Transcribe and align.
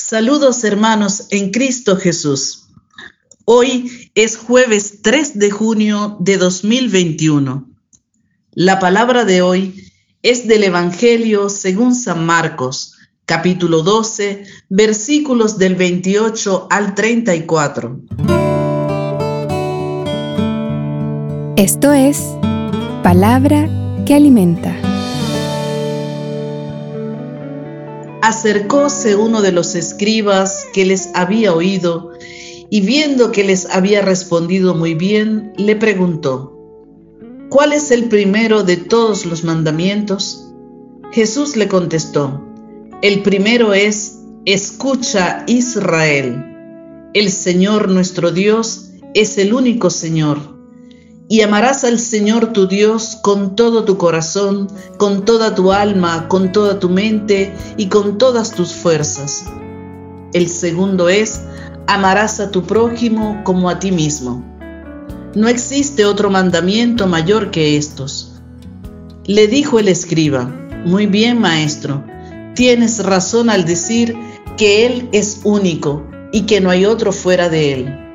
Saludos 0.00 0.62
hermanos 0.62 1.26
en 1.30 1.50
Cristo 1.50 1.96
Jesús. 1.96 2.68
Hoy 3.44 4.10
es 4.14 4.36
jueves 4.36 5.02
3 5.02 5.40
de 5.40 5.50
junio 5.50 6.16
de 6.20 6.36
2021. 6.36 7.68
La 8.52 8.78
palabra 8.78 9.24
de 9.24 9.42
hoy 9.42 9.90
es 10.22 10.46
del 10.46 10.62
Evangelio 10.62 11.48
según 11.48 11.96
San 11.96 12.24
Marcos, 12.24 12.94
capítulo 13.26 13.82
12, 13.82 14.44
versículos 14.68 15.58
del 15.58 15.74
28 15.74 16.68
al 16.70 16.94
34. 16.94 18.00
Esto 21.56 21.92
es 21.92 22.22
palabra 23.02 23.68
que 24.06 24.14
alimenta. 24.14 24.87
Acercóse 28.28 29.16
uno 29.16 29.40
de 29.40 29.52
los 29.52 29.74
escribas 29.74 30.66
que 30.74 30.84
les 30.84 31.08
había 31.14 31.54
oído 31.54 32.12
y 32.68 32.82
viendo 32.82 33.32
que 33.32 33.42
les 33.42 33.64
había 33.70 34.02
respondido 34.02 34.74
muy 34.74 34.92
bien, 34.92 35.54
le 35.56 35.76
preguntó, 35.76 36.54
¿cuál 37.48 37.72
es 37.72 37.90
el 37.90 38.10
primero 38.10 38.64
de 38.64 38.76
todos 38.76 39.24
los 39.24 39.44
mandamientos? 39.44 40.52
Jesús 41.10 41.56
le 41.56 41.68
contestó, 41.68 42.44
el 43.00 43.22
primero 43.22 43.72
es, 43.72 44.18
escucha 44.44 45.44
Israel, 45.46 46.44
el 47.14 47.30
Señor 47.30 47.88
nuestro 47.88 48.30
Dios 48.30 48.90
es 49.14 49.38
el 49.38 49.54
único 49.54 49.88
Señor 49.88 50.57
y 51.28 51.42
amarás 51.42 51.84
al 51.84 51.98
Señor 51.98 52.52
tu 52.54 52.66
Dios 52.66 53.18
con 53.20 53.54
todo 53.54 53.84
tu 53.84 53.98
corazón, 53.98 54.68
con 54.96 55.26
toda 55.26 55.54
tu 55.54 55.72
alma, 55.72 56.26
con 56.26 56.52
toda 56.52 56.78
tu 56.78 56.88
mente 56.88 57.54
y 57.76 57.88
con 57.88 58.16
todas 58.16 58.52
tus 58.52 58.72
fuerzas. 58.72 59.44
El 60.32 60.48
segundo 60.48 61.10
es, 61.10 61.42
amarás 61.86 62.40
a 62.40 62.50
tu 62.50 62.64
prójimo 62.64 63.42
como 63.44 63.68
a 63.68 63.78
ti 63.78 63.92
mismo. 63.92 64.42
No 65.34 65.48
existe 65.48 66.06
otro 66.06 66.30
mandamiento 66.30 67.06
mayor 67.06 67.50
que 67.50 67.76
estos. 67.76 68.40
Le 69.24 69.46
dijo 69.46 69.78
el 69.78 69.88
escriba, 69.88 70.50
muy 70.86 71.06
bien 71.06 71.38
maestro, 71.38 72.02
tienes 72.54 73.04
razón 73.04 73.50
al 73.50 73.66
decir 73.66 74.16
que 74.56 74.86
Él 74.86 75.10
es 75.12 75.42
único 75.44 76.06
y 76.32 76.42
que 76.42 76.62
no 76.62 76.70
hay 76.70 76.86
otro 76.86 77.12
fuera 77.12 77.50
de 77.50 77.74
Él 77.74 78.07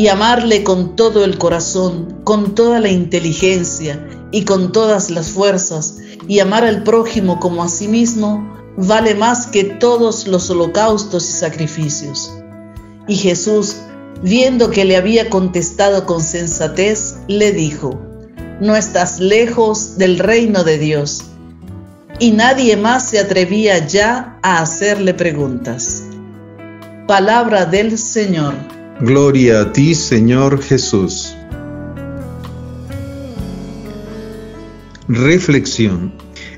y 0.00 0.08
amarle 0.08 0.64
con 0.64 0.96
todo 0.96 1.26
el 1.26 1.36
corazón, 1.36 2.22
con 2.24 2.54
toda 2.54 2.80
la 2.80 2.88
inteligencia 2.88 4.02
y 4.32 4.46
con 4.46 4.72
todas 4.72 5.10
las 5.10 5.28
fuerzas, 5.28 5.98
y 6.26 6.38
amar 6.38 6.64
al 6.64 6.84
prójimo 6.84 7.38
como 7.38 7.62
a 7.62 7.68
sí 7.68 7.86
mismo, 7.86 8.50
vale 8.78 9.14
más 9.14 9.48
que 9.48 9.62
todos 9.62 10.26
los 10.26 10.48
holocaustos 10.48 11.28
y 11.28 11.32
sacrificios. 11.32 12.32
Y 13.08 13.16
Jesús, 13.16 13.76
viendo 14.22 14.70
que 14.70 14.86
le 14.86 14.96
había 14.96 15.28
contestado 15.28 16.06
con 16.06 16.22
sensatez, 16.22 17.16
le 17.28 17.52
dijo, 17.52 18.00
no 18.58 18.76
estás 18.76 19.20
lejos 19.20 19.98
del 19.98 20.18
reino 20.18 20.64
de 20.64 20.78
Dios. 20.78 21.24
Y 22.18 22.30
nadie 22.30 22.74
más 22.78 23.10
se 23.10 23.18
atrevía 23.18 23.86
ya 23.86 24.38
a 24.42 24.62
hacerle 24.62 25.12
preguntas. 25.12 26.04
Palabra 27.06 27.66
del 27.66 27.98
Señor. 27.98 28.79
Gloria 29.02 29.62
a 29.62 29.72
ti, 29.72 29.94
Señor 29.94 30.60
Jesús. 30.60 31.34
Reflexión. 35.08 36.12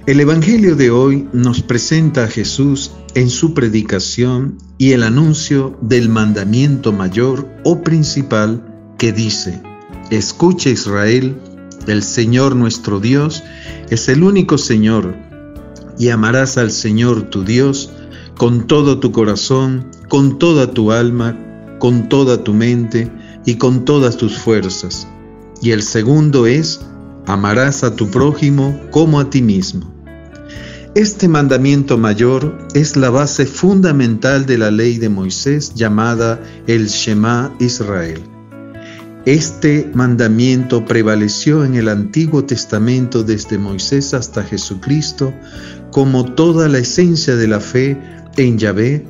El 0.06 0.18
Evangelio 0.18 0.74
de 0.74 0.90
hoy 0.90 1.28
nos 1.32 1.62
presenta 1.62 2.24
a 2.24 2.26
Jesús 2.26 2.90
en 3.14 3.30
su 3.30 3.54
predicación 3.54 4.58
y 4.76 4.90
el 4.90 5.04
anuncio 5.04 5.78
del 5.82 6.08
mandamiento 6.08 6.92
mayor 6.92 7.48
o 7.62 7.80
principal 7.82 8.60
que 8.98 9.12
dice, 9.12 9.62
Escucha 10.10 10.68
Israel, 10.68 11.40
el 11.86 12.02
Señor 12.02 12.56
nuestro 12.56 12.98
Dios 12.98 13.44
es 13.88 14.08
el 14.08 14.24
único 14.24 14.58
Señor, 14.58 15.14
y 15.96 16.08
amarás 16.08 16.58
al 16.58 16.72
Señor 16.72 17.22
tu 17.30 17.44
Dios 17.44 17.92
con 18.36 18.66
todo 18.66 18.98
tu 18.98 19.12
corazón, 19.12 19.86
con 20.08 20.40
toda 20.40 20.72
tu 20.72 20.90
alma, 20.90 21.38
con 21.82 22.08
toda 22.08 22.44
tu 22.44 22.54
mente 22.54 23.10
y 23.44 23.56
con 23.56 23.84
todas 23.84 24.16
tus 24.16 24.38
fuerzas. 24.38 25.08
Y 25.60 25.72
el 25.72 25.82
segundo 25.82 26.46
es, 26.46 26.80
amarás 27.26 27.82
a 27.82 27.96
tu 27.96 28.08
prójimo 28.08 28.80
como 28.92 29.18
a 29.18 29.28
ti 29.28 29.42
mismo. 29.42 29.92
Este 30.94 31.26
mandamiento 31.26 31.98
mayor 31.98 32.56
es 32.74 32.96
la 32.96 33.10
base 33.10 33.46
fundamental 33.46 34.46
de 34.46 34.58
la 34.58 34.70
ley 34.70 34.98
de 34.98 35.08
Moisés 35.08 35.74
llamada 35.74 36.40
el 36.68 36.86
Shema 36.86 37.52
Israel. 37.58 38.20
Este 39.26 39.90
mandamiento 39.92 40.84
prevaleció 40.84 41.64
en 41.64 41.74
el 41.74 41.88
Antiguo 41.88 42.44
Testamento 42.44 43.24
desde 43.24 43.58
Moisés 43.58 44.14
hasta 44.14 44.44
Jesucristo 44.44 45.34
como 45.90 46.32
toda 46.32 46.68
la 46.68 46.78
esencia 46.78 47.34
de 47.34 47.48
la 47.48 47.58
fe 47.58 48.00
en 48.36 48.56
Yahvé 48.56 49.04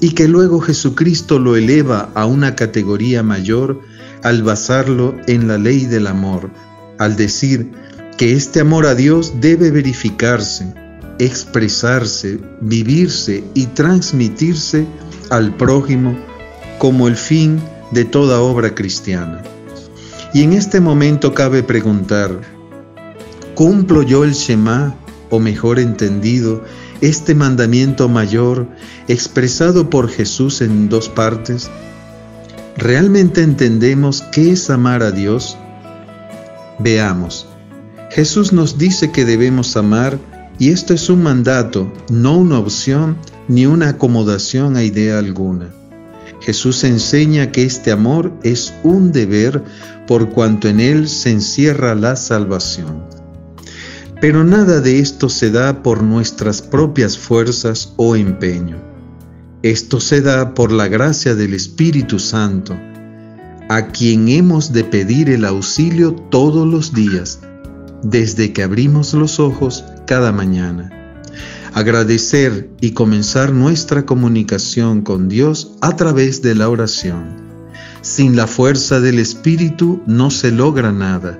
y 0.00 0.10
que 0.10 0.28
luego 0.28 0.60
Jesucristo 0.60 1.38
lo 1.38 1.56
eleva 1.56 2.10
a 2.14 2.26
una 2.26 2.54
categoría 2.54 3.22
mayor 3.22 3.80
al 4.22 4.42
basarlo 4.42 5.14
en 5.26 5.48
la 5.48 5.58
ley 5.58 5.86
del 5.86 6.06
amor, 6.06 6.50
al 6.98 7.16
decir 7.16 7.70
que 8.16 8.32
este 8.32 8.60
amor 8.60 8.86
a 8.86 8.94
Dios 8.94 9.34
debe 9.40 9.70
verificarse, 9.70 10.72
expresarse, 11.18 12.40
vivirse 12.60 13.44
y 13.54 13.66
transmitirse 13.66 14.86
al 15.30 15.54
prójimo 15.56 16.16
como 16.78 17.08
el 17.08 17.16
fin 17.16 17.60
de 17.92 18.04
toda 18.04 18.40
obra 18.40 18.74
cristiana. 18.74 19.42
Y 20.34 20.42
en 20.42 20.52
este 20.52 20.80
momento 20.80 21.34
cabe 21.34 21.62
preguntar, 21.62 22.40
¿cumplo 23.54 24.02
yo 24.02 24.24
el 24.24 24.32
Shema, 24.32 24.94
o 25.30 25.38
mejor 25.38 25.78
entendido, 25.78 26.64
este 27.00 27.34
mandamiento 27.34 28.08
mayor 28.08 28.68
expresado 29.06 29.90
por 29.90 30.08
Jesús 30.08 30.60
en 30.60 30.88
dos 30.88 31.08
partes, 31.08 31.70
¿realmente 32.76 33.42
entendemos 33.42 34.22
qué 34.32 34.52
es 34.52 34.70
amar 34.70 35.02
a 35.02 35.10
Dios? 35.10 35.56
Veamos. 36.78 37.46
Jesús 38.10 38.52
nos 38.52 38.78
dice 38.78 39.12
que 39.12 39.24
debemos 39.24 39.76
amar 39.76 40.18
y 40.58 40.70
esto 40.70 40.94
es 40.94 41.08
un 41.08 41.22
mandato, 41.22 41.92
no 42.10 42.36
una 42.36 42.58
opción 42.58 43.16
ni 43.48 43.66
una 43.66 43.90
acomodación 43.90 44.76
a 44.76 44.82
idea 44.82 45.18
alguna. 45.18 45.68
Jesús 46.40 46.84
enseña 46.84 47.52
que 47.52 47.64
este 47.64 47.92
amor 47.92 48.32
es 48.42 48.72
un 48.82 49.12
deber 49.12 49.62
por 50.06 50.30
cuanto 50.30 50.68
en 50.68 50.80
él 50.80 51.08
se 51.08 51.30
encierra 51.30 51.94
la 51.94 52.16
salvación. 52.16 53.17
Pero 54.20 54.42
nada 54.42 54.80
de 54.80 54.98
esto 54.98 55.28
se 55.28 55.50
da 55.50 55.82
por 55.82 56.02
nuestras 56.02 56.60
propias 56.60 57.16
fuerzas 57.16 57.92
o 57.96 58.16
empeño. 58.16 58.76
Esto 59.62 60.00
se 60.00 60.22
da 60.22 60.54
por 60.54 60.72
la 60.72 60.88
gracia 60.88 61.36
del 61.36 61.54
Espíritu 61.54 62.18
Santo, 62.18 62.76
a 63.68 63.88
quien 63.88 64.28
hemos 64.28 64.72
de 64.72 64.82
pedir 64.82 65.30
el 65.30 65.44
auxilio 65.44 66.14
todos 66.14 66.66
los 66.66 66.92
días, 66.92 67.40
desde 68.02 68.52
que 68.52 68.64
abrimos 68.64 69.14
los 69.14 69.38
ojos 69.38 69.84
cada 70.06 70.32
mañana. 70.32 70.90
Agradecer 71.74 72.70
y 72.80 72.92
comenzar 72.92 73.52
nuestra 73.52 74.04
comunicación 74.04 75.02
con 75.02 75.28
Dios 75.28 75.76
a 75.80 75.94
través 75.94 76.42
de 76.42 76.56
la 76.56 76.68
oración. 76.68 77.36
Sin 78.00 78.34
la 78.34 78.48
fuerza 78.48 79.00
del 79.00 79.20
Espíritu 79.20 80.02
no 80.06 80.30
se 80.30 80.50
logra 80.50 80.90
nada 80.90 81.38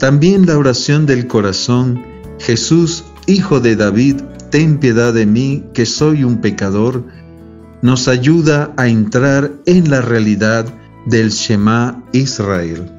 también 0.00 0.46
la 0.46 0.56
oración 0.56 1.04
del 1.04 1.26
corazón, 1.26 2.02
Jesús, 2.38 3.04
Hijo 3.26 3.60
de 3.60 3.76
David, 3.76 4.16
ten 4.50 4.78
piedad 4.78 5.12
de 5.12 5.26
mí, 5.26 5.66
que 5.74 5.84
soy 5.84 6.24
un 6.24 6.40
pecador, 6.40 7.04
nos 7.82 8.08
ayuda 8.08 8.72
a 8.78 8.88
entrar 8.88 9.52
en 9.66 9.90
la 9.90 10.00
realidad 10.00 10.64
del 11.04 11.28
Shema 11.28 12.02
Israel. 12.12 12.90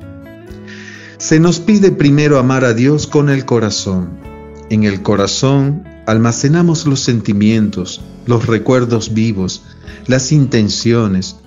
Se 1.17 1.39
nos 1.39 1.59
pide 1.59 1.91
primero 1.91 2.37
amar 2.37 2.63
a 2.63 2.75
Dios 2.75 3.07
con 3.07 3.29
el 3.29 3.45
corazón. 3.45 4.11
En 4.69 4.83
el 4.83 5.01
corazón 5.01 5.83
almacenamos 6.05 6.85
los 6.85 6.99
sentimientos, 6.99 8.01
los 8.27 8.45
recuerdos 8.45 9.15
vivos, 9.15 9.63
las 10.05 10.31
intenciones, 10.31 11.37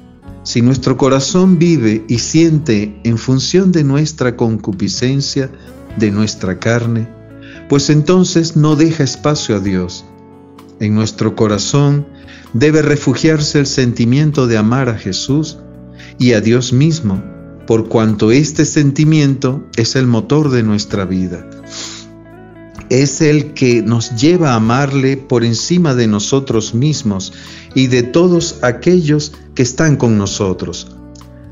si 0.44 0.60
nuestro 0.60 0.96
corazón 0.98 1.58
vive 1.58 2.04
y 2.06 2.18
siente 2.18 3.00
en 3.02 3.16
función 3.16 3.72
de 3.72 3.82
nuestra 3.82 4.36
concupiscencia, 4.36 5.50
de 5.96 6.10
nuestra 6.10 6.58
carne, 6.58 7.08
pues 7.68 7.88
entonces 7.88 8.54
no 8.54 8.76
deja 8.76 9.04
espacio 9.04 9.56
a 9.56 9.60
Dios. 9.60 10.04
En 10.80 10.94
nuestro 10.94 11.34
corazón 11.34 12.06
debe 12.52 12.82
refugiarse 12.82 13.58
el 13.58 13.66
sentimiento 13.66 14.46
de 14.46 14.58
amar 14.58 14.90
a 14.90 14.98
Jesús 14.98 15.58
y 16.18 16.34
a 16.34 16.42
Dios 16.42 16.74
mismo, 16.74 17.22
por 17.66 17.88
cuanto 17.88 18.30
este 18.30 18.66
sentimiento 18.66 19.64
es 19.76 19.96
el 19.96 20.06
motor 20.06 20.50
de 20.50 20.62
nuestra 20.62 21.06
vida. 21.06 21.48
Es 22.90 23.20
el 23.20 23.54
que 23.54 23.82
nos 23.82 24.16
lleva 24.16 24.52
a 24.52 24.56
amarle 24.56 25.16
por 25.16 25.44
encima 25.44 25.94
de 25.94 26.06
nosotros 26.06 26.74
mismos 26.74 27.32
y 27.74 27.86
de 27.88 28.02
todos 28.02 28.58
aquellos 28.62 29.32
que 29.54 29.62
están 29.62 29.96
con 29.96 30.18
nosotros. 30.18 30.96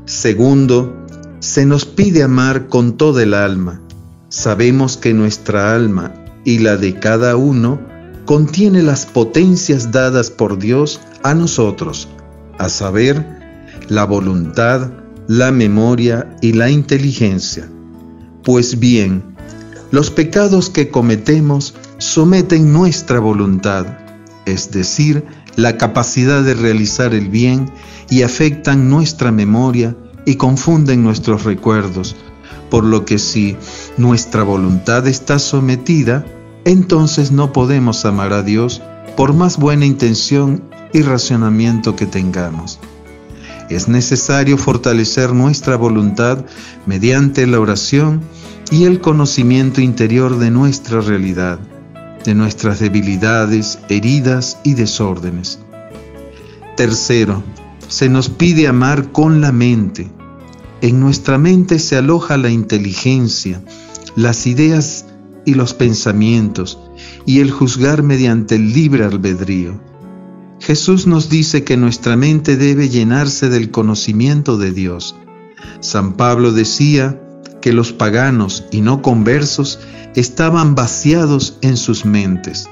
Segundo, 0.05 1.05
se 1.39 1.65
nos 1.65 1.85
pide 1.85 2.23
amar 2.23 2.67
con 2.67 2.97
toda 2.97 3.23
el 3.23 3.33
alma. 3.33 3.81
Sabemos 4.29 4.97
que 4.97 5.13
nuestra 5.13 5.75
alma 5.75 6.13
y 6.45 6.59
la 6.59 6.77
de 6.77 6.99
cada 6.99 7.35
uno 7.35 7.79
contiene 8.25 8.81
las 8.81 9.05
potencias 9.05 9.91
dadas 9.91 10.29
por 10.29 10.57
Dios 10.57 11.01
a 11.23 11.33
nosotros, 11.33 12.07
a 12.57 12.69
saber, 12.69 13.25
la 13.89 14.05
voluntad, 14.05 14.91
la 15.27 15.51
memoria 15.51 16.35
y 16.41 16.53
la 16.53 16.69
inteligencia. 16.69 17.69
Pues 18.43 18.79
bien, 18.79 19.32
los 19.93 20.09
pecados 20.09 20.71
que 20.71 20.89
cometemos 20.89 21.75
someten 21.99 22.73
nuestra 22.73 23.19
voluntad, 23.19 23.85
es 24.47 24.71
decir, 24.71 25.23
la 25.55 25.77
capacidad 25.77 26.41
de 26.41 26.55
realizar 26.55 27.13
el 27.13 27.29
bien 27.29 27.69
y 28.09 28.23
afectan 28.23 28.89
nuestra 28.89 29.31
memoria 29.31 29.95
y 30.25 30.33
confunden 30.37 31.03
nuestros 31.03 31.43
recuerdos, 31.43 32.15
por 32.71 32.83
lo 32.83 33.05
que 33.05 33.19
si 33.19 33.55
nuestra 33.95 34.41
voluntad 34.41 35.05
está 35.05 35.37
sometida, 35.37 36.25
entonces 36.65 37.31
no 37.31 37.53
podemos 37.53 38.03
amar 38.03 38.33
a 38.33 38.41
Dios 38.41 38.81
por 39.15 39.33
más 39.33 39.59
buena 39.59 39.85
intención 39.85 40.63
y 40.91 41.03
racionamiento 41.03 41.95
que 41.95 42.07
tengamos. 42.07 42.79
Es 43.69 43.87
necesario 43.87 44.57
fortalecer 44.57 45.33
nuestra 45.33 45.75
voluntad 45.75 46.43
mediante 46.87 47.45
la 47.45 47.59
oración 47.59 48.21
y 48.71 48.85
el 48.85 49.01
conocimiento 49.01 49.81
interior 49.81 50.37
de 50.39 50.51
nuestra 50.51 51.01
realidad, 51.01 51.59
de 52.23 52.35
nuestras 52.35 52.79
debilidades, 52.79 53.79
heridas 53.89 54.57
y 54.63 54.73
desórdenes. 54.73 55.59
Tercero, 56.75 57.43
se 57.87 58.09
nos 58.09 58.29
pide 58.29 58.67
amar 58.67 59.11
con 59.11 59.41
la 59.41 59.51
mente. 59.51 60.09
En 60.81 60.99
nuestra 60.99 61.37
mente 61.37 61.79
se 61.79 61.95
aloja 61.95 62.37
la 62.37 62.49
inteligencia, 62.49 63.61
las 64.15 64.47
ideas 64.47 65.05
y 65.45 65.53
los 65.53 65.73
pensamientos, 65.73 66.79
y 67.25 67.39
el 67.39 67.51
juzgar 67.51 68.03
mediante 68.03 68.55
el 68.55 68.73
libre 68.73 69.03
albedrío. 69.03 69.79
Jesús 70.59 71.07
nos 71.07 71.29
dice 71.29 71.63
que 71.63 71.77
nuestra 71.77 72.15
mente 72.15 72.55
debe 72.55 72.89
llenarse 72.89 73.49
del 73.49 73.69
conocimiento 73.69 74.57
de 74.57 74.71
Dios. 74.71 75.15
San 75.81 76.13
Pablo 76.13 76.53
decía, 76.53 77.21
que 77.63 77.71
los 77.71 77.93
paganos 77.93 78.65
y 78.71 78.81
no 78.81 79.01
conversos 79.01 79.79
estaban 80.15 80.75
vaciados 80.75 81.59
en 81.61 81.77
sus 81.77 82.03
mentes. 82.03 82.67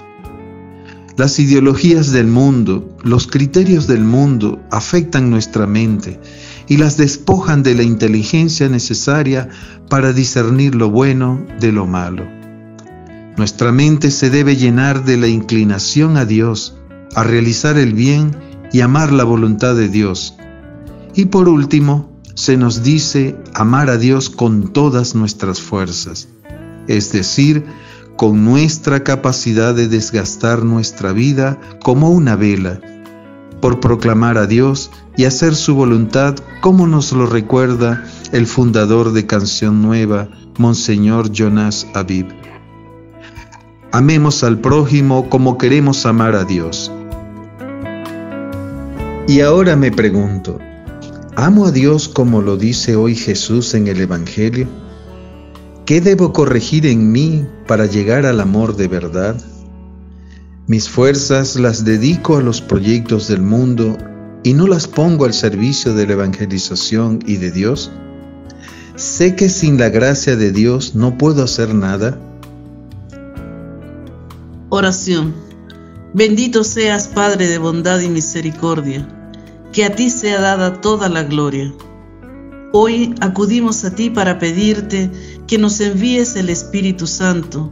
Las 1.16 1.40
ideologías 1.40 2.12
del 2.12 2.28
mundo, 2.28 2.94
los 3.02 3.26
criterios 3.26 3.88
del 3.88 4.04
mundo 4.04 4.62
afectan 4.70 5.30
nuestra 5.30 5.66
mente 5.66 6.20
y 6.68 6.76
las 6.76 6.98
despojan 6.98 7.64
de 7.64 7.74
la 7.74 7.84
inteligencia 7.84 8.68
necesaria 8.68 9.48
para 9.88 10.12
discernir 10.12 10.76
lo 10.76 10.90
bueno 10.90 11.42
de 11.62 11.72
lo 11.72 11.88
malo. 11.88 12.28
Nuestra 13.38 13.72
mente 13.72 14.12
se 14.12 14.30
debe 14.30 14.58
llenar 14.58 15.06
de 15.06 15.16
la 15.16 15.28
inclinación 15.30 16.18
a 16.18 16.26
Dios, 16.26 16.76
a 17.16 17.24
realizar 17.24 17.78
el 17.78 17.94
bien 17.94 18.36
y 18.74 18.82
amar 18.82 19.14
la 19.14 19.24
voluntad 19.24 19.74
de 19.74 19.88
Dios. 19.88 20.36
Y 21.16 21.28
por 21.28 21.48
último, 21.48 22.11
se 22.42 22.58
nos 22.58 22.82
dice 22.82 23.36
amar 23.54 23.92
a 23.92 24.00
Dios 24.00 24.32
con 24.32 24.74
todas 24.74 25.14
nuestras 25.14 25.62
fuerzas, 25.62 26.28
es 26.88 27.12
decir, 27.12 27.64
con 28.18 28.44
nuestra 28.44 29.04
capacidad 29.04 29.76
de 29.76 29.88
desgastar 29.88 30.64
nuestra 30.64 31.12
vida 31.12 31.60
como 31.84 32.10
una 32.10 32.36
vela, 32.36 32.82
por 33.62 33.80
proclamar 33.80 34.40
a 34.40 34.48
Dios 34.48 34.90
y 35.16 35.26
hacer 35.26 35.54
su 35.54 35.76
voluntad 35.76 36.34
como 36.62 36.88
nos 36.88 37.12
lo 37.12 37.28
recuerda 37.28 38.04
el 38.32 38.48
fundador 38.48 39.14
de 39.14 39.28
Canción 39.28 39.84
Nueva, 39.84 40.28
Monseñor 40.58 41.32
Jonas 41.32 41.86
Aviv. 41.94 42.26
Amemos 43.92 44.44
al 44.44 44.58
prójimo 44.58 45.30
como 45.30 45.60
queremos 45.60 46.08
amar 46.08 46.34
a 46.34 46.44
Dios. 46.44 46.92
Y 49.28 49.42
ahora 49.42 49.76
me 49.76 49.92
pregunto, 49.92 50.58
¿Amo 51.38 51.68
a 51.68 51.72
Dios 51.72 52.10
como 52.10 52.42
lo 52.42 52.58
dice 52.58 52.98
hoy 52.98 53.16
Jesús 53.16 53.74
en 53.74 53.88
el 53.88 54.02
Evangelio? 54.02 54.68
¿Qué 55.86 56.02
debo 56.02 56.34
corregir 56.34 56.86
en 56.86 57.10
mí 57.10 57.46
para 57.68 57.86
llegar 57.86 58.26
al 58.26 58.42
amor 58.42 58.76
de 58.76 58.90
verdad? 58.90 59.42
Mis 60.68 60.90
fuerzas 60.90 61.56
las 61.56 61.86
dedico 61.86 62.36
a 62.36 62.42
los 62.42 62.60
proyectos 62.60 63.30
del 63.30 63.42
mundo 63.42 63.98
y 64.44 64.54
no 64.54 64.68
las 64.68 64.88
pongo 64.88 65.24
al 65.24 65.34
servicio 65.34 65.94
de 65.94 66.06
la 66.06 66.14
evangelización 66.14 67.20
y 67.26 67.38
de 67.38 67.52
Dios. 67.52 67.92
Sé 68.98 69.34
que 69.38 69.48
sin 69.48 69.78
la 69.80 69.88
gracia 69.88 70.36
de 70.36 70.52
Dios 70.52 70.96
no 70.96 71.18
puedo 71.18 71.44
hacer 71.44 71.74
nada. 71.74 72.20
Oración. 74.68 75.34
Bendito 76.14 76.66
seas, 76.66 77.08
Padre 77.08 77.48
de 77.48 77.58
bondad 77.58 78.02
y 78.02 78.10
misericordia 78.10 79.08
que 79.72 79.86
a 79.86 79.96
ti 79.96 80.10
sea 80.10 80.40
dada 80.42 80.82
toda 80.82 81.10
la 81.10 81.24
gloria. 81.24 81.74
Hoy 82.74 83.16
acudimos 83.22 83.84
a 83.84 83.96
ti 83.96 84.10
para 84.10 84.40
pedirte 84.40 85.12
que 85.48 85.58
nos 85.58 85.80
envíes 85.82 86.36
el 86.36 86.50
Espíritu 86.50 87.08
Santo, 87.08 87.72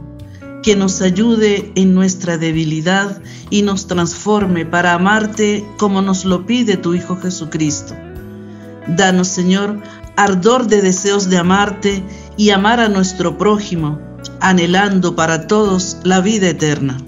que 0.62 0.76
nos 0.76 1.00
ayude 1.00 1.72
en 1.74 1.94
nuestra 1.94 2.36
debilidad 2.36 3.22
y 3.48 3.62
nos 3.62 3.86
transforme 3.86 4.66
para 4.66 4.94
amarte 4.94 5.64
como 5.78 6.02
nos 6.02 6.24
lo 6.24 6.44
pide 6.44 6.76
tu 6.76 6.94
Hijo 6.94 7.16
Jesucristo. 7.16 7.94
Danos, 8.86 9.28
Señor, 9.28 9.80
ardor 10.16 10.66
de 10.66 10.82
deseos 10.82 11.30
de 11.30 11.38
amarte 11.38 12.02
y 12.36 12.50
amar 12.50 12.80
a 12.80 12.88
nuestro 12.88 13.38
prójimo, 13.38 13.98
anhelando 14.40 15.16
para 15.16 15.46
todos 15.46 15.98
la 16.02 16.20
vida 16.20 16.48
eterna. 16.48 16.98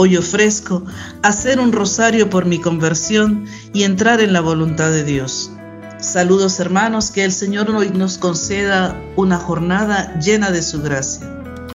Hoy 0.00 0.16
ofrezco 0.16 0.84
hacer 1.24 1.58
un 1.58 1.72
rosario 1.72 2.30
por 2.30 2.46
mi 2.46 2.60
conversión 2.60 3.46
y 3.72 3.82
entrar 3.82 4.20
en 4.20 4.32
la 4.32 4.40
voluntad 4.40 4.92
de 4.92 5.02
Dios. 5.02 5.50
Saludos 5.98 6.60
hermanos, 6.60 7.10
que 7.10 7.24
el 7.24 7.32
Señor 7.32 7.68
hoy 7.70 7.90
nos 7.90 8.16
conceda 8.16 8.96
una 9.16 9.38
jornada 9.38 10.16
llena 10.20 10.52
de 10.52 10.62
su 10.62 10.82
gracia. 10.82 11.37